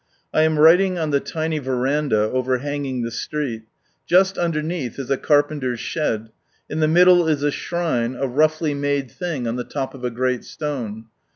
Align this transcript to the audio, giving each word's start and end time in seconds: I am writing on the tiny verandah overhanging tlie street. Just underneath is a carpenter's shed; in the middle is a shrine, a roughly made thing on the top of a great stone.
I 0.33 0.41
am 0.41 0.57
writing 0.57 0.97
on 0.97 1.11
the 1.11 1.19
tiny 1.19 1.59
verandah 1.59 2.23
overhanging 2.31 3.03
tlie 3.03 3.11
street. 3.11 3.63
Just 4.07 4.35
underneath 4.35 4.97
is 4.97 5.11
a 5.11 5.15
carpenter's 5.17 5.79
shed; 5.79 6.31
in 6.67 6.79
the 6.79 6.87
middle 6.87 7.27
is 7.27 7.43
a 7.43 7.51
shrine, 7.51 8.15
a 8.15 8.25
roughly 8.25 8.73
made 8.73 9.11
thing 9.11 9.47
on 9.47 9.57
the 9.57 9.63
top 9.63 9.93
of 9.93 10.03
a 10.03 10.09
great 10.09 10.43
stone. 10.43 11.05